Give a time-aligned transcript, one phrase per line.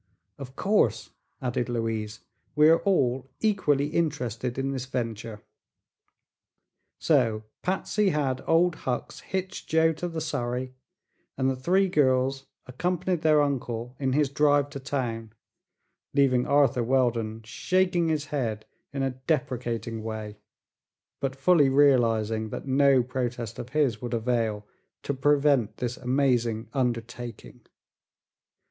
[0.39, 1.11] "Of course,"
[1.43, 2.21] added Louise;
[2.55, 5.43] "we are all equally interested in this venture."
[6.97, 10.73] So Patsy had old Hucks hitch Joe to the surrey,
[11.37, 15.33] and the three girls accompanied their uncle in his drive to town,
[16.15, 20.39] leaving Arthur Weldon shaking his head in a deprecating way
[21.19, 24.65] but fully realizing that no protest of his would avail
[25.03, 27.61] to prevent this amazing undertaking.